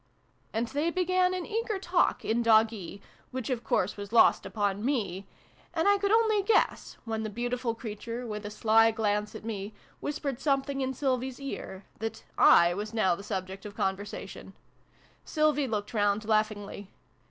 And 0.51 0.67
then 0.69 0.93
began 0.93 1.35
an 1.35 1.45
eager 1.45 1.77
talk 1.77 2.25
in 2.25 2.41
Doggee, 2.41 3.01
which 3.29 3.51
of 3.51 3.63
course 3.63 3.97
was 3.97 4.11
lost 4.11 4.47
upon 4.47 4.83
me; 4.83 5.27
and 5.75 5.87
I 5.87 5.99
could 5.99 6.09
only 6.11 6.41
guess, 6.41 6.97
when 7.05 7.21
the 7.21 7.29
beautiful 7.29 7.75
creature, 7.75 8.25
with 8.25 8.43
a 8.43 8.49
sly 8.49 8.89
glance 8.89 9.35
at 9.35 9.45
me, 9.45 9.75
whispered 9.99 10.39
something 10.39 10.81
in 10.81 10.89
iv] 10.89 10.99
THE 10.99 11.05
DOG 11.05 11.19
KING. 11.21 11.29
59 11.29 11.33
Sylvie's 11.35 11.39
ear, 11.39 11.83
that 11.99 12.23
/ 12.29 12.37
was 12.75 12.95
now 12.95 13.13
the 13.13 13.21
subject 13.21 13.63
of 13.63 13.75
con 13.77 13.95
versation. 13.95 14.53
Sylvie 15.23 15.67
looked 15.67 15.93
round 15.93 16.25
laughingly. 16.25 16.89